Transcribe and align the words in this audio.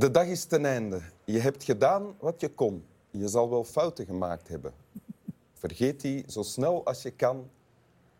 De 0.00 0.10
dag 0.10 0.26
is 0.26 0.44
ten 0.44 0.64
einde. 0.64 1.00
Je 1.24 1.38
hebt 1.38 1.64
gedaan 1.64 2.14
wat 2.18 2.40
je 2.40 2.48
kon. 2.48 2.84
Je 3.10 3.28
zal 3.28 3.50
wel 3.50 3.64
fouten 3.64 4.06
gemaakt 4.06 4.48
hebben. 4.48 4.72
Vergeet 5.52 6.00
die 6.00 6.24
zo 6.26 6.42
snel 6.42 6.84
als 6.84 7.02
je 7.02 7.10
kan, 7.10 7.50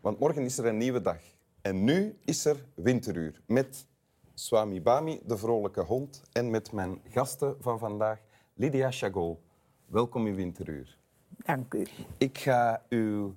want 0.01 0.19
morgen 0.19 0.43
is 0.43 0.57
er 0.57 0.65
een 0.65 0.77
nieuwe 0.77 1.01
dag. 1.01 1.17
En 1.61 1.83
nu 1.83 2.17
is 2.25 2.45
er 2.45 2.65
winteruur 2.73 3.41
met 3.45 3.85
Swami 4.33 4.81
Bami, 4.81 5.19
de 5.25 5.37
vrolijke 5.37 5.81
hond, 5.81 6.21
en 6.31 6.49
met 6.49 6.71
mijn 6.71 7.01
gasten 7.09 7.55
van 7.59 7.79
vandaag, 7.79 8.19
Lydia 8.53 8.91
Chagol. 8.91 9.41
Welkom 9.85 10.27
in 10.27 10.35
winteruur. 10.35 10.97
Dank 11.29 11.73
u. 11.73 11.87
Ik 12.17 12.37
ga 12.37 12.83
uw 12.89 13.35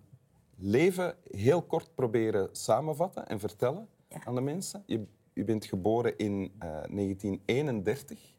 leven 0.56 1.14
heel 1.30 1.62
kort 1.62 1.94
proberen 1.94 2.48
samenvatten 2.52 3.26
en 3.26 3.40
vertellen 3.40 3.88
aan 4.24 4.34
de 4.34 4.40
mensen. 4.40 4.82
Je, 4.86 5.04
u 5.34 5.44
bent 5.44 5.64
geboren 5.64 6.18
in 6.18 6.52
eh, 6.58 6.68
1931 6.68 8.33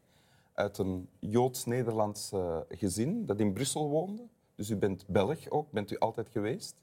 uit 0.56 0.78
een 0.78 1.08
Joods-Nederlands 1.18 2.32
eh, 2.32 2.58
gezin 2.68 3.26
dat 3.26 3.40
in 3.40 3.52
Brussel 3.52 3.88
woonde. 3.88 4.28
Dus 4.54 4.70
u 4.70 4.76
bent 4.76 5.06
Belg 5.06 5.50
ook, 5.50 5.70
bent 5.70 5.90
u 5.90 5.98
altijd 5.98 6.28
geweest. 6.28 6.76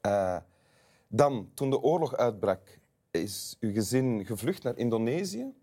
Eh, 0.00 0.36
dan, 1.08 1.50
toen 1.54 1.70
de 1.70 1.80
oorlog 1.80 2.16
uitbrak, 2.16 2.78
is 3.10 3.56
uw 3.60 3.72
gezin 3.72 4.26
gevlucht 4.26 4.62
naar 4.62 4.76
Indonesië. 4.76 5.54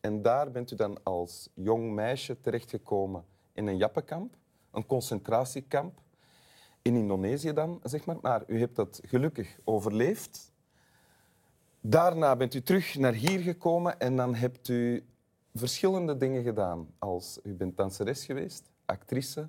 En 0.00 0.22
daar 0.22 0.50
bent 0.50 0.70
u 0.70 0.76
dan 0.76 1.02
als 1.02 1.48
jong 1.54 1.92
meisje 1.92 2.40
terechtgekomen 2.40 3.24
in 3.52 3.66
een 3.66 3.76
jappenkamp, 3.76 4.36
een 4.70 4.86
concentratiekamp. 4.86 6.00
In 6.82 6.96
Indonesië 6.96 7.52
dan, 7.52 7.80
zeg 7.82 8.06
maar. 8.06 8.16
Maar 8.20 8.42
u 8.46 8.58
hebt 8.58 8.76
dat 8.76 9.00
gelukkig 9.04 9.58
overleefd. 9.64 10.52
Daarna 11.80 12.36
bent 12.36 12.54
u 12.54 12.62
terug 12.62 12.94
naar 12.94 13.12
hier 13.12 13.40
gekomen 13.40 13.98
en 13.98 14.16
dan 14.16 14.34
hebt 14.34 14.68
u 14.68 15.04
verschillende 15.54 16.16
dingen 16.16 16.42
gedaan. 16.42 16.88
Als, 16.98 17.38
u 17.42 17.54
bent 17.54 17.76
danseres 17.76 18.24
geweest, 18.24 18.70
actrice, 18.84 19.48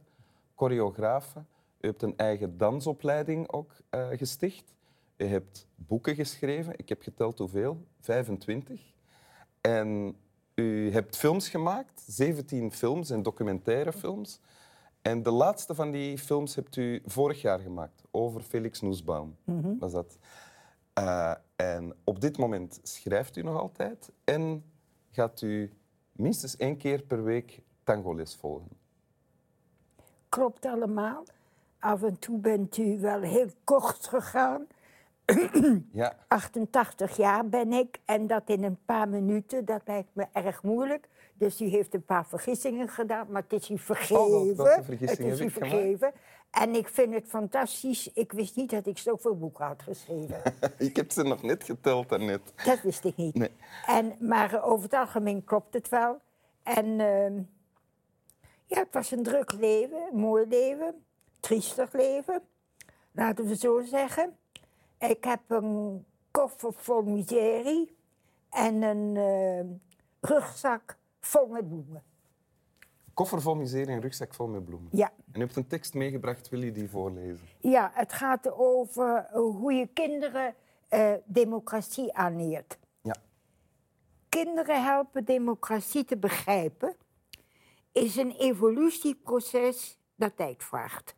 choreografe. 0.55 1.39
U 1.79 1.87
hebt 1.87 2.01
een 2.01 2.17
eigen 2.17 2.57
dansopleiding 2.57 3.51
ook 3.51 3.71
uh, 3.91 4.07
gesticht. 4.11 4.73
U 5.17 5.25
hebt 5.25 5.67
boeken 5.75 6.15
geschreven. 6.15 6.73
Ik 6.77 6.89
heb 6.89 7.01
geteld 7.01 7.37
hoeveel? 7.37 7.85
25. 7.99 8.93
En 9.61 10.15
u 10.55 10.91
hebt 10.91 11.17
films 11.17 11.49
gemaakt, 11.49 12.03
17 12.07 12.71
films 12.71 13.09
en 13.09 13.23
documentaire 13.23 13.93
films. 13.93 14.39
En 15.01 15.23
de 15.23 15.31
laatste 15.31 15.75
van 15.75 15.91
die 15.91 16.17
films 16.17 16.55
hebt 16.55 16.75
u 16.75 17.01
vorig 17.05 17.41
jaar 17.41 17.59
gemaakt, 17.59 18.03
over 18.11 18.41
Felix 18.41 18.81
Noesbaum. 18.81 19.35
Mm 19.43 19.79
was 19.79 19.91
dat. 19.91 20.17
Uh, 20.99 21.33
en 21.55 21.95
op 22.03 22.21
dit 22.21 22.37
moment 22.37 22.79
schrijft 22.83 23.35
u 23.35 23.41
nog 23.41 23.59
altijd 23.59 24.11
en 24.23 24.63
gaat 25.11 25.41
u 25.41 25.71
minstens 26.15 26.57
één 26.57 26.77
keer 26.77 27.01
per 27.01 27.23
week 27.23 27.61
tangoles 27.83 28.35
volgen. 28.35 28.69
Klopt 30.29 30.65
allemaal. 30.65 31.23
Af 31.79 32.03
en 32.03 32.19
toe 32.19 32.37
bent 32.37 32.77
u 32.77 32.99
wel 32.99 33.21
heel 33.21 33.49
kort 33.63 34.07
gegaan. 34.07 34.67
Ja. 35.91 36.15
88 36.27 37.17
jaar 37.17 37.49
ben 37.49 37.71
ik 37.71 37.99
en 38.05 38.27
dat 38.27 38.43
in 38.45 38.63
een 38.63 38.79
paar 38.85 39.09
minuten, 39.09 39.65
dat 39.65 39.81
lijkt 39.85 40.09
me 40.13 40.25
erg 40.33 40.63
moeilijk. 40.63 41.07
Dus 41.37 41.61
u 41.61 41.65
heeft 41.65 41.93
een 41.93 42.05
paar 42.05 42.25
vergissingen 42.25 42.89
gedaan, 42.89 43.27
maar 43.31 43.41
het 43.41 43.53
is 43.53 43.69
u 43.69 43.77
vergeven. 43.77 44.59
Oh, 44.59 44.69
het 44.99 45.19
is 45.19 45.39
u 45.39 45.49
vergeven. 45.49 46.13
En 46.51 46.75
ik 46.75 46.87
vind 46.87 47.13
het 47.13 47.27
fantastisch. 47.27 48.11
Ik 48.13 48.31
wist 48.31 48.55
niet 48.55 48.69
dat 48.69 48.87
ik 48.87 48.97
zoveel 48.97 49.37
boeken 49.37 49.65
had 49.65 49.81
geschreven. 49.81 50.41
ik 50.77 50.95
heb 50.95 51.11
ze 51.11 51.23
nog 51.23 51.41
net 51.41 51.63
geteld 51.63 52.09
daarnet. 52.09 52.53
Dat 52.65 52.81
wist 52.81 53.03
ik 53.03 53.15
niet. 53.15 53.35
Nee. 53.35 53.51
En, 53.85 54.15
maar 54.19 54.63
over 54.63 54.83
het 54.83 54.93
algemeen 54.93 55.43
klopt 55.43 55.73
het 55.73 55.89
wel. 55.89 56.19
En 56.63 56.85
uh, 56.85 57.37
ja, 58.65 58.79
het 58.79 58.87
was 58.91 59.11
een 59.11 59.23
druk 59.23 59.53
leven, 59.53 60.07
een 60.11 60.19
mooi 60.19 60.45
leven, 60.47 61.05
triestig 61.39 61.93
leven. 61.93 62.41
Laten 63.11 63.45
we 63.45 63.55
zo 63.55 63.81
zeggen. 63.81 64.37
Ik 64.99 65.23
heb 65.23 65.41
een 65.47 66.05
koffer 66.31 66.73
vol 66.73 67.01
miserie 67.01 67.97
en 68.49 68.81
een 68.81 69.15
uh, 69.15 69.77
rugzak 70.19 70.97
vol 71.19 71.47
met 71.47 71.67
bloemen. 71.67 72.03
Koffer 73.13 73.41
vol 73.41 73.55
miserie 73.55 73.93
en 73.93 74.01
rugzak 74.01 74.33
vol 74.33 74.47
met 74.47 74.65
bloemen. 74.65 74.89
Ja. 74.91 75.11
En 75.31 75.39
u 75.39 75.43
hebt 75.43 75.55
een 75.55 75.67
tekst 75.67 75.93
meegebracht, 75.93 76.49
wil 76.49 76.61
je 76.61 76.71
die 76.71 76.89
voorlezen? 76.89 77.47
Ja, 77.59 77.91
het 77.93 78.13
gaat 78.13 78.51
over 78.51 79.27
hoe 79.31 79.73
je 79.73 79.87
kinderen 79.87 80.55
uh, 80.89 81.13
democratie 81.25 82.13
aanleert. 82.13 82.77
Ja. 83.01 83.15
Kinderen 84.29 84.83
helpen 84.83 85.25
democratie 85.25 86.05
te 86.05 86.17
begrijpen 86.17 86.95
is 87.91 88.15
een 88.15 88.31
evolutieproces 88.31 89.99
dat 90.15 90.37
tijd 90.37 90.63
vraagt. 90.63 91.15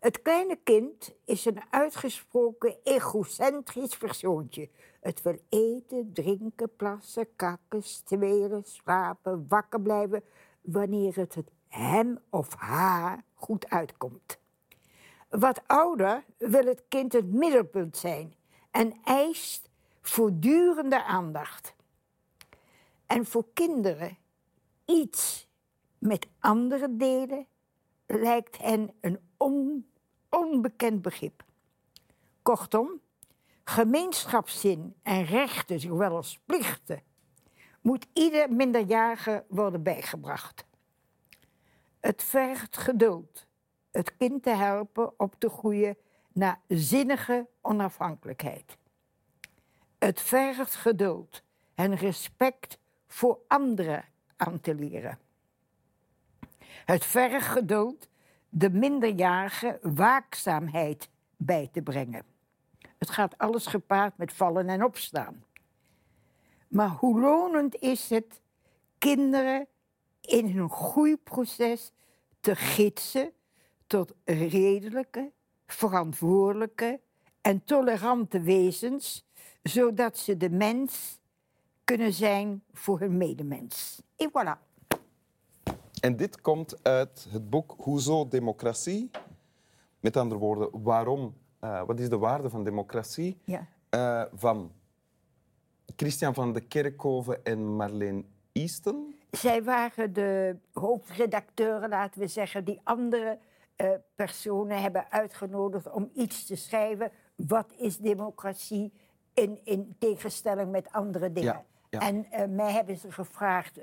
Het 0.00 0.22
kleine 0.22 0.56
kind 0.56 1.14
is 1.24 1.44
een 1.44 1.60
uitgesproken 1.70 2.76
egocentrisch 2.82 3.96
persoontje. 3.96 4.68
Het 5.00 5.22
wil 5.22 5.38
eten, 5.48 6.12
drinken, 6.12 6.76
plassen, 6.76 7.36
kakken, 7.36 7.82
stwelen, 7.82 8.64
slapen, 8.64 9.46
wakker 9.48 9.80
blijven 9.80 10.22
wanneer 10.60 11.16
het 11.16 11.36
hem 11.68 12.18
of 12.30 12.54
haar 12.54 13.24
goed 13.34 13.68
uitkomt. 13.68 14.38
Wat 15.28 15.62
ouder 15.66 16.24
wil 16.36 16.64
het 16.64 16.82
kind 16.88 17.12
het 17.12 17.32
middelpunt 17.32 17.96
zijn 17.96 18.34
en 18.70 18.92
eist 19.04 19.70
voortdurende 20.00 21.04
aandacht. 21.04 21.74
En 23.06 23.26
voor 23.26 23.44
kinderen 23.52 24.18
iets 24.84 25.48
met 25.98 26.26
andere 26.38 26.96
delen 26.96 27.46
lijkt 28.06 28.58
hen 28.58 28.94
een 29.00 29.20
on, 29.36 29.89
onbekend 30.30 31.02
begrip. 31.02 31.44
Kortom, 32.42 33.00
gemeenschapszin 33.64 34.94
en 35.02 35.24
rechten, 35.24 35.80
zowel 35.80 36.16
als 36.16 36.38
plichten, 36.44 37.02
moet 37.80 38.06
ieder 38.12 38.52
minderjarige 38.52 39.44
worden 39.48 39.82
bijgebracht. 39.82 40.64
Het 42.00 42.22
vergt 42.22 42.76
geduld 42.76 43.48
het 43.90 44.16
kind 44.16 44.42
te 44.42 44.50
helpen 44.50 45.18
op 45.18 45.34
te 45.38 45.48
groeien 45.48 45.96
naar 46.32 46.60
zinnige 46.68 47.46
onafhankelijkheid. 47.60 48.76
Het 49.98 50.20
vergt 50.20 50.74
geduld 50.74 51.42
en 51.74 51.94
respect 51.94 52.78
voor 53.06 53.38
anderen 53.48 54.04
aan 54.36 54.60
te 54.60 54.74
leren. 54.74 55.18
Het 56.84 57.04
vergt 57.04 57.46
geduld 57.46 58.08
de 58.50 58.70
minderjarige 58.70 59.78
waakzaamheid 59.82 61.08
bij 61.36 61.68
te 61.72 61.82
brengen. 61.82 62.24
Het 62.98 63.10
gaat 63.10 63.38
alles 63.38 63.66
gepaard 63.66 64.16
met 64.16 64.32
vallen 64.32 64.68
en 64.68 64.84
opstaan. 64.84 65.44
Maar 66.68 66.88
hoe 66.88 67.20
lonend 67.20 67.76
is 67.76 68.10
het 68.10 68.40
kinderen 68.98 69.66
in 70.20 70.46
hun 70.50 70.70
groeiproces 70.70 71.92
te 72.40 72.56
gidsen 72.56 73.32
tot 73.86 74.14
redelijke, 74.24 75.30
verantwoordelijke 75.66 77.00
en 77.40 77.64
tolerante 77.64 78.40
wezens, 78.40 79.26
zodat 79.62 80.18
ze 80.18 80.36
de 80.36 80.50
mens 80.50 81.20
kunnen 81.84 82.12
zijn 82.12 82.62
voor 82.72 83.00
hun 83.00 83.16
medemens. 83.16 84.02
En 84.16 84.30
voilà. 84.30 84.69
En 86.00 86.16
dit 86.16 86.40
komt 86.40 86.84
uit 86.84 87.26
het 87.30 87.50
boek 87.50 87.74
Hoezo 87.78 88.28
democratie? 88.28 89.10
Met 90.00 90.16
andere 90.16 90.40
woorden, 90.40 90.82
waarom, 90.82 91.34
uh, 91.64 91.82
wat 91.82 92.00
is 92.00 92.08
de 92.08 92.18
waarde 92.18 92.50
van 92.50 92.64
democratie? 92.64 93.40
Ja. 93.44 93.66
Uh, 93.94 94.24
van 94.34 94.72
Christian 95.96 96.34
van 96.34 96.52
de 96.52 96.60
Kerkhoven 96.60 97.44
en 97.44 97.76
Marleen 97.76 98.26
Easton. 98.52 99.14
Zij 99.30 99.62
waren 99.62 100.12
de 100.12 100.56
hoofdredacteuren, 100.72 101.88
laten 101.88 102.20
we 102.20 102.26
zeggen, 102.26 102.64
die 102.64 102.80
andere 102.84 103.38
uh, 103.76 103.90
personen 104.14 104.82
hebben 104.82 105.10
uitgenodigd 105.10 105.90
om 105.90 106.10
iets 106.14 106.46
te 106.46 106.56
schrijven. 106.56 107.10
Wat 107.34 107.72
is 107.76 107.98
democratie 107.98 108.92
in, 109.34 109.60
in 109.64 109.94
tegenstelling 109.98 110.70
met 110.70 110.92
andere 110.92 111.32
dingen? 111.32 111.64
Ja, 111.88 112.00
ja. 112.00 112.00
En 112.00 112.54
mij 112.54 112.72
hebben 112.72 112.96
ze 112.96 113.12
gevraagd 113.12 113.80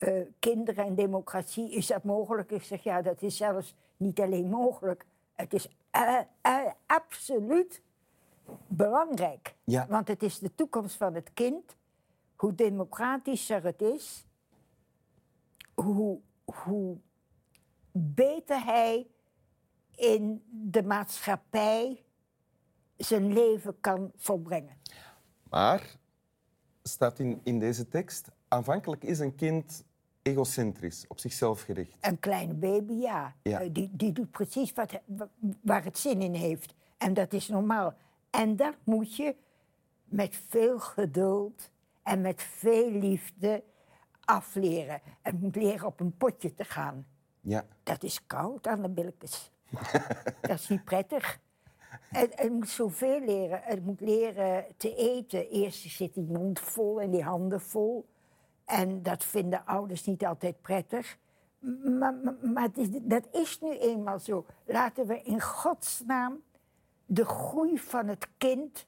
uh, 0.00 0.26
kinderen 0.38 0.84
en 0.84 0.94
democratie, 0.94 1.70
is 1.70 1.86
dat 1.86 2.04
mogelijk? 2.04 2.50
Ik 2.50 2.62
zeg 2.62 2.82
ja, 2.82 3.02
dat 3.02 3.22
is 3.22 3.36
zelfs 3.36 3.74
niet 3.96 4.20
alleen 4.20 4.48
mogelijk. 4.48 5.06
Het 5.34 5.54
is 5.54 5.68
uh, 5.96 6.18
uh, 6.46 6.66
absoluut 6.86 7.82
belangrijk. 8.66 9.54
Ja. 9.64 9.86
Want 9.88 10.08
het 10.08 10.22
is 10.22 10.38
de 10.38 10.54
toekomst 10.54 10.96
van 10.96 11.14
het 11.14 11.32
kind. 11.32 11.76
Hoe 12.36 12.54
democratischer 12.54 13.64
het 13.64 13.82
is, 13.82 14.26
hoe, 15.74 16.20
hoe 16.44 16.96
beter 17.92 18.64
hij 18.64 19.06
in 19.94 20.42
de 20.50 20.82
maatschappij 20.82 22.04
zijn 22.96 23.32
leven 23.32 23.80
kan 23.80 24.12
volbrengen. 24.16 24.76
Maar, 25.50 25.96
staat 26.82 27.18
in, 27.18 27.40
in 27.42 27.58
deze 27.58 27.88
tekst, 27.88 28.28
aanvankelijk 28.48 29.04
is 29.04 29.18
een 29.18 29.34
kind 29.34 29.84
egocentrisch, 30.22 31.04
op 31.08 31.18
zichzelf 31.18 31.62
gericht. 31.62 31.96
Een 32.00 32.18
kleine 32.18 32.54
baby, 32.54 32.92
ja. 32.92 33.34
Ja. 33.42 33.60
Eh, 33.60 33.68
Die, 33.72 33.90
die 33.92 34.12
doet 34.12 34.30
precies 34.30 34.72
wat, 34.72 35.00
wa- 35.04 35.28
waar 35.60 35.84
het 35.84 35.98
zin 35.98 36.22
in 36.22 36.34
heeft. 36.34 36.74
En 36.98 37.14
dat 37.14 37.32
is 37.32 37.48
normaal. 37.48 37.94
En 38.30 38.56
dat 38.56 38.74
moet 38.84 39.16
je 39.16 39.34
met 40.04 40.36
veel 40.48 40.78
geduld 40.78 41.70
en 42.02 42.20
met 42.20 42.42
veel 42.42 42.90
liefde 42.90 43.62
afleren. 44.24 45.00
Het 45.22 45.40
moet 45.40 45.56
leren 45.56 45.86
op 45.86 46.00
een 46.00 46.16
potje 46.16 46.54
te 46.54 46.64
gaan. 46.64 47.06
Ja. 47.40 47.64
Dat 47.82 48.02
is 48.02 48.26
koud 48.26 48.66
aan 48.66 48.82
de 48.82 48.88
billetjes. 48.88 49.50
dat 50.40 50.50
is 50.58 50.68
niet 50.68 50.84
prettig. 50.84 51.40
Het, 51.90 52.32
het 52.40 52.50
moet 52.52 52.68
zoveel 52.68 53.20
leren. 53.24 53.60
Het 53.62 53.84
moet 53.84 54.00
leren 54.00 54.64
te 54.76 54.94
eten. 54.96 55.48
Eerst 55.50 55.90
zit 55.90 56.14
die 56.14 56.24
mond 56.24 56.60
vol 56.60 57.00
en 57.00 57.10
die 57.10 57.22
handen 57.22 57.60
vol. 57.60 58.08
En 58.70 59.02
dat 59.02 59.24
vinden 59.24 59.64
ouders 59.66 60.04
niet 60.04 60.24
altijd 60.26 60.60
prettig. 60.62 61.18
Maar, 61.98 62.14
maar, 62.42 62.68
is- 62.74 62.88
dat 63.02 63.28
is 63.32 63.60
nu 63.60 63.78
eenmaal 63.78 64.18
zo. 64.18 64.46
Laten 64.66 65.06
we 65.06 65.22
in 65.22 65.40
godsnaam 65.40 66.40
de 67.06 67.24
groei 67.24 67.78
van 67.78 68.08
het 68.08 68.28
kind, 68.38 68.86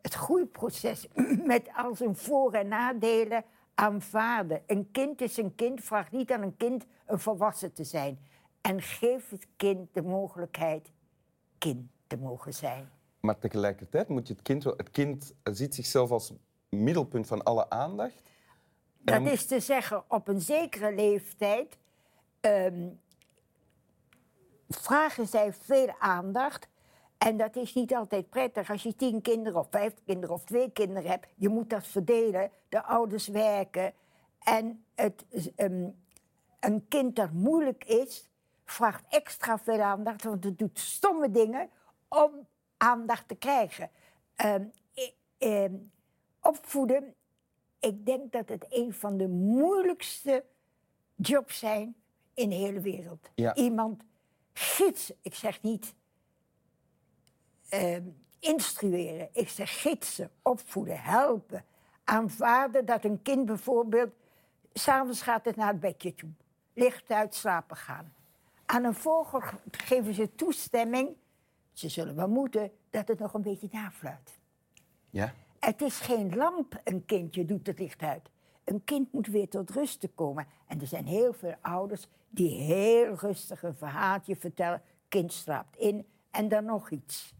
het 0.00 0.14
groeiproces 0.14 1.08
met 1.44 1.68
al 1.76 1.94
zijn 1.96 2.16
voor- 2.16 2.52
en 2.52 2.68
nadelen 2.68 3.44
aanvaarden. 3.74 4.62
Een 4.66 4.90
kind 4.90 5.20
is 5.20 5.36
een 5.36 5.54
kind, 5.54 5.80
vraag 5.84 6.10
niet 6.10 6.32
aan 6.32 6.42
een 6.42 6.56
kind 6.56 6.86
een 7.06 7.18
volwassen 7.18 7.72
te 7.72 7.84
zijn. 7.84 8.18
En 8.60 8.82
geef 8.82 9.30
het 9.30 9.46
kind 9.56 9.94
de 9.94 10.02
mogelijkheid 10.02 10.90
kind 11.58 11.90
te 12.06 12.16
mogen 12.16 12.54
zijn. 12.54 12.88
Maar 13.20 13.38
tegelijkertijd 13.38 14.08
moet 14.08 14.26
je 14.28 14.32
het 14.34 14.42
kind. 14.42 14.64
Het 14.64 14.90
kind 14.90 15.34
ziet 15.44 15.74
zichzelf 15.74 16.10
als 16.10 16.32
middelpunt 16.68 17.26
van 17.26 17.42
alle 17.42 17.70
aandacht. 17.70 18.22
Dat 19.10 19.26
is 19.32 19.46
te 19.46 19.60
zeggen, 19.60 20.04
op 20.08 20.28
een 20.28 20.40
zekere 20.40 20.94
leeftijd 20.94 21.78
ehm, 22.40 22.88
vragen 24.68 25.26
zij 25.26 25.52
veel 25.52 25.94
aandacht. 25.98 26.68
En 27.18 27.36
dat 27.36 27.56
is 27.56 27.74
niet 27.74 27.94
altijd 27.94 28.30
prettig. 28.30 28.70
Als 28.70 28.82
je 28.82 28.96
tien 28.96 29.22
kinderen 29.22 29.58
of 29.58 29.66
vijf 29.70 29.94
kinderen 30.04 30.34
of 30.34 30.44
twee 30.44 30.70
kinderen 30.70 31.10
hebt, 31.10 31.26
je 31.34 31.48
moet 31.48 31.70
dat 31.70 31.86
verdelen. 31.86 32.50
De 32.68 32.82
ouders 32.82 33.28
werken. 33.28 33.92
En 34.38 34.84
het, 34.94 35.24
ehm, 35.56 35.88
een 36.60 36.88
kind 36.88 37.16
dat 37.16 37.32
moeilijk 37.32 37.84
is, 37.84 38.28
vraagt 38.64 39.04
extra 39.08 39.58
veel 39.58 39.80
aandacht, 39.80 40.24
want 40.24 40.44
het 40.44 40.58
doet 40.58 40.78
stomme 40.78 41.30
dingen 41.30 41.70
om 42.08 42.46
aandacht 42.76 43.28
te 43.28 43.34
krijgen. 43.34 43.90
Ehm, 44.36 44.64
ehm, 45.38 45.74
opvoeden 46.40 47.14
ik 47.80 48.06
denk 48.06 48.32
dat 48.32 48.48
het 48.48 48.66
een 48.68 48.92
van 48.92 49.16
de 49.16 49.28
moeilijkste 49.28 50.44
jobs 51.14 51.58
zijn 51.58 51.96
in 52.34 52.48
de 52.48 52.54
hele 52.54 52.80
wereld. 52.80 53.30
Ja. 53.34 53.54
Iemand 53.54 54.02
gidsen, 54.52 55.16
ik 55.22 55.34
zeg 55.34 55.62
niet 55.62 55.94
ehm, 57.68 58.02
instrueren, 58.38 59.28
ik 59.32 59.48
zeg 59.48 59.80
gidsen, 59.80 60.30
opvoeden, 60.42 61.00
helpen. 61.00 61.64
Aanvaarden 62.04 62.84
dat 62.84 63.04
een 63.04 63.22
kind 63.22 63.46
bijvoorbeeld, 63.46 64.10
s'avonds 64.72 65.22
gaat 65.22 65.44
het 65.44 65.56
naar 65.56 65.68
het 65.68 65.80
bedje 65.80 66.14
toe, 66.14 66.30
licht 66.72 67.10
uit 67.10 67.34
slapen 67.34 67.76
gaan. 67.76 68.12
Aan 68.66 68.84
een 68.84 68.94
vogel 68.94 69.42
geven 69.70 70.14
ze 70.14 70.34
toestemming, 70.34 71.08
ze 71.72 71.88
zullen 71.88 72.14
wel 72.14 72.28
moeten, 72.28 72.70
dat 72.90 73.08
het 73.08 73.18
nog 73.18 73.34
een 73.34 73.42
beetje 73.42 73.68
nafluit. 73.70 74.38
Ja. 75.10 75.34
Het 75.58 75.82
is 75.82 75.98
geen 76.00 76.36
lamp, 76.36 76.80
een 76.84 77.04
kindje 77.04 77.44
doet 77.44 77.66
het 77.66 77.78
licht 77.78 78.02
uit. 78.02 78.30
Een 78.64 78.84
kind 78.84 79.12
moet 79.12 79.26
weer 79.26 79.48
tot 79.48 79.70
rust 79.70 80.08
komen. 80.14 80.46
En 80.66 80.80
er 80.80 80.86
zijn 80.86 81.06
heel 81.06 81.32
veel 81.32 81.54
ouders 81.60 82.08
die 82.28 82.50
heel 82.50 83.14
rustig 83.14 83.62
een 83.62 83.74
verhaaltje 83.74 84.36
vertellen. 84.36 84.82
Kind 85.08 85.32
slaapt 85.32 85.76
in 85.76 86.06
en 86.30 86.48
dan 86.48 86.64
nog 86.64 86.90
iets. 86.90 87.34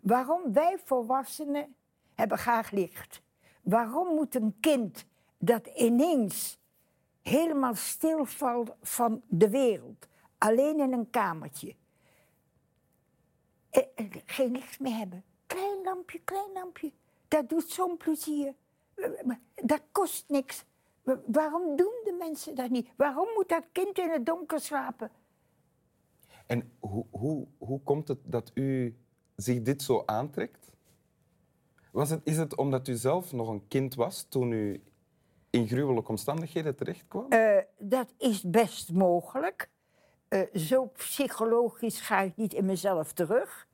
Waarom 0.00 0.52
wij 0.52 0.78
volwassenen 0.84 1.74
hebben 2.14 2.38
graag 2.38 2.70
licht? 2.70 3.22
Waarom 3.62 4.14
moet 4.14 4.34
een 4.34 4.56
kind 4.60 5.06
dat 5.38 5.66
ineens 5.66 6.58
helemaal 7.22 7.74
stilvalt 7.74 8.72
van 8.82 9.22
de 9.28 9.50
wereld, 9.50 10.08
alleen 10.38 10.80
in 10.80 10.92
een 10.92 11.10
kamertje, 11.10 11.74
eh, 13.70 13.82
eh, 13.94 14.06
geen 14.26 14.52
licht 14.52 14.80
meer 14.80 14.96
hebben. 14.96 15.24
Klein 15.46 15.82
lampje, 15.82 16.20
klein 16.24 16.52
lampje. 16.52 16.92
Dat 17.32 17.48
doet 17.48 17.68
zo'n 17.70 17.96
plezier. 17.96 18.54
Eh, 18.94 19.10
maar 19.24 19.40
Dat 19.54 19.82
kost 19.92 20.24
niks. 20.28 20.64
Wa- 21.02 21.20
Waarom 21.26 21.76
doen 21.76 22.00
de 22.04 22.16
mensen 22.18 22.54
dat 22.54 22.70
niet? 22.70 22.88
Waarom 22.96 23.28
moet 23.34 23.48
dat 23.48 23.64
kind 23.72 23.98
in 23.98 24.10
het 24.10 24.26
donker 24.26 24.60
slapen? 24.60 25.10
En 26.46 26.72
hoe, 26.80 27.06
hoe, 27.10 27.46
hoe 27.58 27.80
komt 27.82 28.08
het 28.08 28.18
dat 28.24 28.50
u 28.54 28.96
zich 29.36 29.62
dit 29.62 29.82
zo 29.82 30.02
aantrekt? 30.06 30.70
Was 31.92 32.10
het, 32.10 32.20
is 32.24 32.36
het 32.36 32.56
omdat 32.56 32.88
u 32.88 32.94
zelf 32.94 33.32
nog 33.32 33.48
een 33.48 33.68
kind 33.68 33.94
was 33.94 34.26
toen 34.28 34.52
u 34.52 34.82
in 35.50 35.66
gruwelijke 35.68 36.10
omstandigheden 36.10 36.76
terechtkwam? 36.76 37.26
Eh, 37.30 37.58
dat 37.78 38.12
is 38.18 38.42
best 38.50 38.92
mogelijk. 38.92 39.70
Eh, 40.28 40.40
zo 40.54 40.86
psychologisch 40.86 42.00
ga 42.00 42.20
ik 42.20 42.36
niet 42.36 42.54
in 42.54 42.64
mezelf 42.64 43.12
terug. 43.12 43.68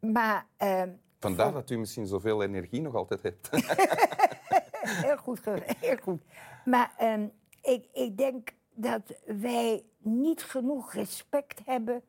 Maar 0.00 0.46
ehm, 0.56 0.92
Vandaar 1.18 1.52
dat 1.52 1.70
u 1.70 1.78
misschien 1.78 2.06
zoveel 2.06 2.42
energie 2.42 2.80
nog 2.80 2.94
altijd 2.94 3.22
hebt. 3.22 3.48
heel 5.06 5.16
goed, 5.16 5.40
heel 5.78 5.96
goed. 6.02 6.22
Maar 6.64 6.94
ehm, 6.96 7.28
ik, 7.62 7.88
ik 7.92 8.18
denk 8.18 8.52
dat 8.74 9.02
wij 9.26 9.84
niet 9.98 10.42
genoeg 10.42 10.92
respect 10.92 11.60
hebben 11.64 12.02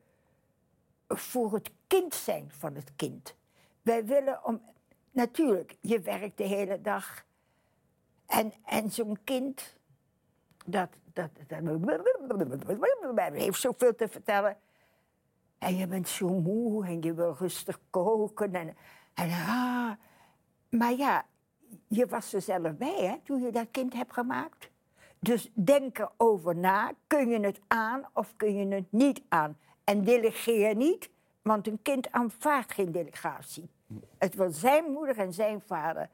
voor 1.08 1.52
het 1.52 1.70
kind 1.86 2.14
zijn 2.14 2.50
van 2.50 2.74
het 2.74 2.92
kind. 2.96 3.34
Wij 3.82 4.04
willen 4.04 4.44
om. 4.44 4.62
Natuurlijk, 5.10 5.76
je 5.80 6.00
werkt 6.00 6.36
de 6.36 6.44
hele 6.44 6.80
dag. 6.80 7.24
En, 8.26 8.52
en 8.64 8.90
zo'n 8.90 9.18
kind, 9.24 9.76
dat, 10.66 10.88
dat, 11.12 11.30
dat 11.46 11.60
heeft 13.32 13.60
zoveel 13.60 13.94
te 13.94 14.08
vertellen. 14.08 14.56
En 15.58 15.76
je 15.76 15.86
bent 15.86 16.08
zo 16.08 16.28
moe 16.28 16.86
en 16.86 17.02
je 17.02 17.14
wil 17.14 17.34
rustig 17.38 17.80
koken. 17.90 18.54
En, 18.54 18.76
ah. 19.28 19.90
Maar 20.70 20.92
ja, 20.92 21.24
je 21.86 22.06
was 22.06 22.32
er 22.32 22.42
zelf 22.42 22.76
bij 22.76 23.04
hè, 23.04 23.16
toen 23.24 23.40
je 23.42 23.52
dat 23.52 23.66
kind 23.70 23.94
hebt 23.94 24.12
gemaakt. 24.12 24.70
Dus 25.18 25.50
denk 25.54 25.98
erover 25.98 26.56
na. 26.56 26.92
Kun 27.06 27.28
je 27.28 27.40
het 27.40 27.60
aan 27.66 28.06
of 28.12 28.36
kun 28.36 28.54
je 28.54 28.74
het 28.74 28.92
niet 28.92 29.22
aan? 29.28 29.58
En 29.84 30.04
delegeer 30.04 30.74
niet, 30.74 31.10
want 31.42 31.66
een 31.66 31.82
kind 31.82 32.12
aanvaardt 32.12 32.72
geen 32.72 32.92
delegatie. 32.92 33.68
Het 34.18 34.34
wil 34.34 34.50
zijn 34.50 34.84
moeder 34.84 35.18
en 35.18 35.32
zijn 35.32 35.62
vader 35.66 36.08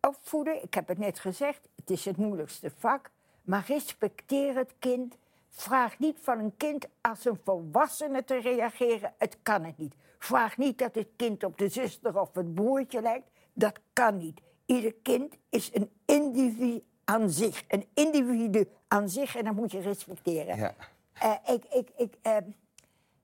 opvoeden. 0.00 0.62
Ik 0.62 0.74
heb 0.74 0.88
het 0.88 0.98
net 0.98 1.18
gezegd, 1.18 1.68
het 1.76 1.90
is 1.90 2.04
het 2.04 2.16
moeilijkste 2.16 2.70
vak. 2.78 3.10
Maar 3.42 3.64
respecteer 3.66 4.56
het 4.56 4.74
kind. 4.78 5.16
Vraag 5.50 5.98
niet 5.98 6.18
van 6.22 6.38
een 6.38 6.56
kind 6.56 6.86
als 7.00 7.24
een 7.24 7.38
volwassene 7.44 8.24
te 8.24 8.40
reageren. 8.40 9.14
Het 9.18 9.36
kan 9.42 9.64
het 9.64 9.78
niet. 9.78 9.94
Vraag 10.18 10.56
niet 10.58 10.78
dat 10.78 10.94
het 10.94 11.08
kind 11.16 11.44
op 11.44 11.58
de 11.58 11.68
zuster 11.68 12.20
of 12.20 12.34
het 12.34 12.54
broertje 12.54 13.00
lijkt. 13.02 13.30
Dat 13.52 13.78
kan 13.92 14.16
niet. 14.16 14.40
Ieder 14.66 14.94
kind 15.02 15.34
is 15.48 15.70
een 15.74 15.90
individu 16.04 16.82
aan 17.04 17.30
zich. 17.30 17.64
Een 17.68 17.86
individu 17.94 18.68
aan 18.88 19.08
zich 19.08 19.36
en 19.36 19.44
dat 19.44 19.54
moet 19.54 19.72
je 19.72 19.80
respecteren. 19.80 20.56
ja. 20.56 20.74
Eh, 21.12 21.54
ik, 21.54 21.64
ik, 21.64 21.88
ik, 21.96 22.14
eh, 22.22 22.36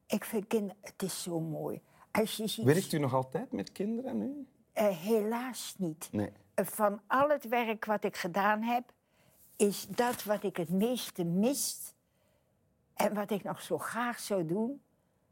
ik 0.07 0.25
vind 0.25 0.47
kinderen, 0.47 0.77
het 0.81 1.03
is 1.03 1.23
zo 1.23 1.41
mooi. 1.41 1.81
Als 2.11 2.37
je 2.37 2.47
ziet, 2.47 2.65
Werkt 2.65 2.93
u 2.93 2.99
nog 2.99 3.15
altijd 3.15 3.53
met 3.53 3.73
kinderen 3.73 4.19
nu? 4.19 4.47
eh, 4.73 4.89
helaas 4.97 5.75
niet. 5.79 6.09
Nee. 6.13 6.33
Eh, 6.55 6.65
Van 6.67 7.01
al 7.07 7.29
het 7.29 7.49
werk 7.49 7.85
wat 7.85 8.05
ik 8.05 8.17
gedaan 8.17 8.63
heb, 8.63 8.93
is 9.57 9.87
dat 9.89 10.25
wat 10.25 10.43
ik 10.43 10.57
het 10.57 10.69
meeste 10.71 11.25
mist. 11.25 11.95
En 12.97 13.15
wat 13.15 13.31
ik 13.31 13.43
nog 13.43 13.63
zo 13.63 13.79
graag 13.79 14.19
zou 14.19 14.47
doen. 14.47 14.81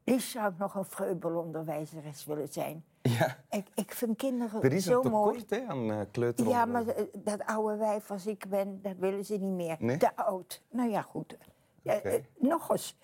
Liefst 0.04 0.30
zou 0.30 0.52
ik 0.52 0.58
nog 0.58 0.74
een 0.74 0.84
vreubelonderwijzeres 0.84 2.24
willen 2.24 2.48
zijn. 2.48 2.84
Ja. 3.02 3.44
Ik, 3.50 3.66
ik 3.74 3.92
vind 3.92 4.16
kinderen 4.16 4.62
Er 4.62 4.72
is 4.72 4.84
zo 4.84 5.02
een 5.04 5.10
mooi. 5.10 5.38
tekort 5.44 5.60
hè, 5.62 5.66
aan 5.68 5.90
eh 5.90 5.96
Ja, 5.96 6.04
kleuteronderwijs. 6.04 6.86
maar 6.86 6.94
eh, 6.94 7.04
dat 7.14 7.44
oude 7.46 7.76
wijf 7.76 8.10
als 8.10 8.26
ik 8.26 8.44
ben, 8.48 8.82
dat 8.82 8.96
willen 8.96 9.24
ze 9.24 9.32
niet 9.36 9.54
meer. 9.54 9.76
Nee? 9.78 9.96
Te 9.96 10.16
oud. 10.16 10.62
Nou 10.70 10.90
ja, 10.90 11.02
goed. 11.02 11.36
Oké. 11.84 11.92
eh, 11.92 12.22
nog 12.38 12.70
eens. 12.70 12.96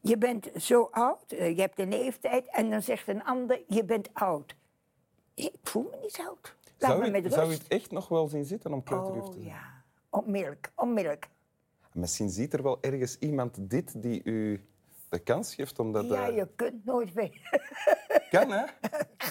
Je 0.00 0.18
bent 0.18 0.50
zo 0.56 0.88
oud, 0.90 1.24
je 1.28 1.54
hebt 1.56 1.78
een 1.78 1.88
leeftijd, 1.88 2.46
en 2.50 2.70
dan 2.70 2.82
zegt 2.82 3.08
een 3.08 3.24
ander, 3.24 3.62
je 3.68 3.84
bent 3.84 4.08
oud. 4.12 4.56
Ik 5.34 5.54
voel 5.62 5.88
me 5.90 5.98
niet 6.02 6.22
oud. 6.28 6.56
Laat 6.78 6.90
Zou 6.90 7.02
me 7.02 7.20
met 7.20 7.32
zou 7.32 7.46
u 7.46 7.48
rust. 7.48 7.62
het 7.62 7.68
echt 7.72 7.90
nog 7.90 8.08
wel 8.08 8.26
zien 8.28 8.44
zitten 8.44 8.72
om 8.72 8.82
kleuterjuf 8.82 9.22
te 9.22 9.28
Oh 9.28 9.32
zijn? 9.34 9.44
ja, 9.46 9.82
onmiddellijk, 10.10 10.72
onmiddellijk. 10.74 11.28
Misschien 11.96 12.30
ziet 12.30 12.52
er 12.52 12.62
wel 12.62 12.78
ergens 12.80 13.18
iemand 13.18 13.70
dit 13.70 14.02
die 14.02 14.20
u 14.24 14.64
de 15.08 15.18
kans 15.18 15.54
geeft 15.54 15.78
om 15.78 15.92
dat... 15.92 16.06
Ja, 16.06 16.26
je 16.26 16.48
kunt 16.56 16.84
nooit 16.84 17.12
weten. 17.12 17.40
Kan, 18.30 18.50
hè? 18.50 18.64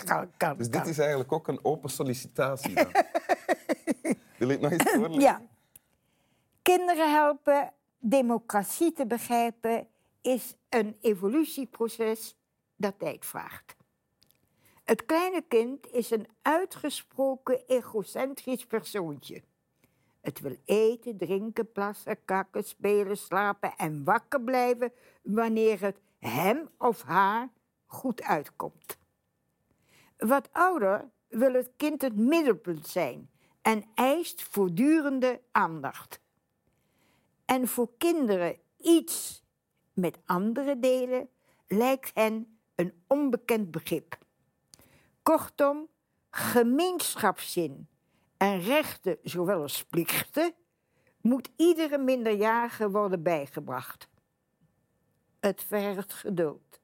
kan, 0.05 0.31
kan, 0.37 0.57
Dus 0.57 0.69
dit 0.69 0.87
is 0.87 0.97
eigenlijk 0.97 1.31
ook 1.31 1.47
een 1.47 1.59
open 1.65 1.89
sollicitatie 1.89 2.73
dan. 2.73 2.91
Wil 4.37 4.47
je 4.47 4.53
het 4.53 4.61
nog 4.61 4.71
eens 4.71 4.83
voorlezen? 4.83 5.21
Ja. 5.21 5.41
Kinderen 6.61 7.13
helpen 7.13 7.73
democratie 7.99 8.93
te 8.93 9.05
begrijpen 9.05 9.87
is 10.21 10.55
een 10.69 10.97
evolutieproces 11.01 12.37
dat 12.75 12.99
tijd 12.99 13.25
vraagt. 13.25 13.75
Het 14.83 15.05
kleine 15.05 15.43
kind 15.47 15.91
is 15.91 16.11
een 16.11 16.27
uitgesproken 16.41 17.63
egocentrisch 17.67 18.65
persoontje. 18.65 19.43
Het 20.25 20.39
wil 20.39 20.55
eten, 20.65 21.17
drinken, 21.17 21.71
plassen, 21.71 22.25
kakken, 22.25 22.63
spelen, 22.63 23.17
slapen 23.17 23.75
en 23.77 24.03
wakker 24.03 24.41
blijven 24.41 24.91
wanneer 25.21 25.81
het 25.81 25.97
hem 26.19 26.69
of 26.77 27.01
haar 27.01 27.49
goed 27.85 28.21
uitkomt. 28.21 28.97
Wat 30.17 30.49
ouder 30.51 31.09
wil 31.27 31.53
het 31.53 31.71
kind 31.75 32.01
het 32.01 32.15
middelpunt 32.15 32.87
zijn 32.87 33.29
en 33.61 33.83
eist 33.95 34.43
voortdurende 34.43 35.41
aandacht. 35.51 36.19
En 37.45 37.67
voor 37.67 37.89
kinderen 37.97 38.57
iets 38.77 39.43
met 39.93 40.17
andere 40.25 40.79
delen 40.79 41.29
lijkt 41.67 42.11
hen 42.13 42.59
een 42.75 43.03
onbekend 43.07 43.71
begrip. 43.71 44.17
Kortom, 45.23 45.87
gemeenschapszin 46.29 47.87
en 48.45 48.61
rechten, 48.61 49.17
zowel 49.23 49.61
als 49.61 49.85
plichten, 49.85 50.53
moet 51.21 51.49
iedere 51.55 51.97
minderjarige 51.97 52.89
worden 52.89 53.23
bijgebracht. 53.23 54.07
Het 55.39 55.63
vergt 55.63 56.13
geduld. 56.13 56.79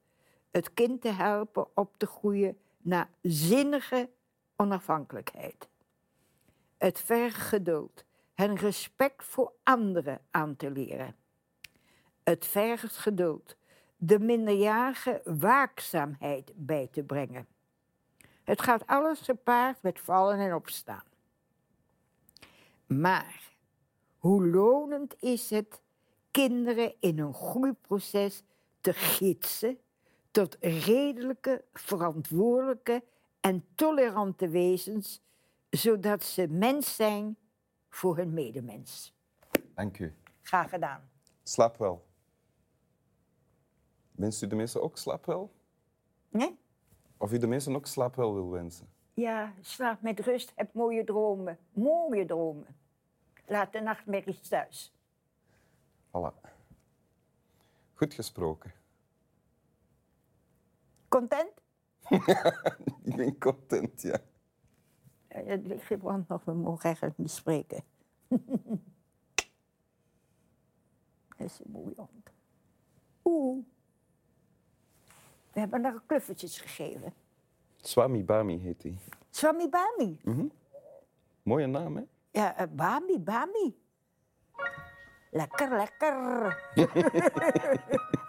Het 0.50 0.74
kind 0.74 1.00
te 1.00 1.08
helpen 1.08 1.66
op 1.74 1.96
te 1.96 2.06
groeien 2.06 2.58
naar 2.78 3.10
zinnige 3.20 4.10
onafhankelijkheid. 4.56 5.68
Het 6.78 7.00
vergt 7.00 7.36
geduld. 7.40 8.04
Hen 8.34 8.56
respect 8.56 9.24
voor 9.24 9.52
anderen 9.62 10.20
aan 10.30 10.56
te 10.56 10.70
leren. 10.70 11.16
Het 12.22 12.46
vergt 12.46 12.96
geduld. 12.96 13.56
De 13.96 14.18
minderjarige 14.18 15.20
waakzaamheid 15.24 16.52
bij 16.54 16.88
te 16.90 17.02
brengen. 17.02 17.46
Het 18.44 18.62
gaat 18.62 18.86
alles 18.86 19.20
gepaard 19.20 19.82
met 19.82 20.00
vallen 20.00 20.38
en 20.38 20.54
opstaan. 20.54 21.10
Maar 23.00 23.56
hoe 24.18 24.46
lonend 24.46 25.22
is 25.22 25.50
het 25.50 25.80
kinderen 26.30 26.94
in 27.00 27.18
een 27.18 27.34
groeiproces 27.34 28.42
te 28.80 28.92
gidsen 28.92 29.78
tot 30.30 30.56
redelijke, 30.60 31.64
verantwoordelijke 31.72 33.02
en 33.40 33.64
tolerante 33.74 34.48
wezens, 34.48 35.22
zodat 35.70 36.22
ze 36.22 36.46
mens 36.48 36.96
zijn 36.96 37.36
voor 37.88 38.16
hun 38.16 38.32
medemens. 38.32 39.14
Dank 39.74 39.98
u. 39.98 40.14
Graag 40.42 40.70
gedaan. 40.70 41.10
Slaap 41.42 41.76
wel. 41.76 42.06
Wenst 44.12 44.42
u 44.42 44.46
de 44.46 44.56
mensen 44.56 44.82
ook 44.82 44.98
slaap 44.98 45.26
wel? 45.26 45.52
Nee? 46.28 46.58
Of 47.16 47.32
u 47.32 47.38
de 47.38 47.46
mensen 47.46 47.76
ook 47.76 47.86
slaap 47.86 48.14
wel 48.14 48.34
wil 48.34 48.50
wensen? 48.50 48.88
Ja, 49.14 49.54
slaap 49.60 50.02
met 50.02 50.20
rust, 50.20 50.52
heb 50.54 50.74
mooie 50.74 51.04
dromen. 51.04 51.58
Mooie 51.72 52.24
dromen. 52.24 52.76
Laat 53.46 53.72
de 53.72 53.80
nachtmerries 53.80 54.48
thuis. 54.48 54.92
Voilà. 56.08 56.50
Goed 57.94 58.14
gesproken. 58.14 58.72
Content? 61.08 61.50
Ik 63.04 63.16
ben 63.16 63.38
content, 63.38 64.02
ja. 64.02 64.18
Ligt 65.44 65.84
gebrand 65.84 66.28
nog, 66.28 66.44
we 66.44 66.52
mogen 66.52 66.84
eigenlijk 66.84 67.18
niet 67.18 67.30
spreken. 67.30 67.84
Dat 71.36 71.50
is 71.50 71.60
een 71.64 71.70
mooie 71.70 71.94
hond. 71.96 72.30
Oeh. 73.24 73.64
We 75.52 75.60
hebben 75.60 75.84
haar 75.84 76.02
kluffertjes 76.06 76.60
gegeven. 76.60 77.14
Swami 77.76 78.24
Bami 78.24 78.58
heet 78.58 78.82
hij. 78.82 78.98
Swami 79.30 79.68
Bami. 79.68 80.20
Mooie 81.42 81.66
naam, 81.66 81.96
hè? 81.96 82.02
Ja, 82.32 82.54
eh, 82.56 82.66
Bami, 82.66 83.18
Bami. 83.18 83.76
Lekker, 85.32 85.70
lekker. 85.76 86.16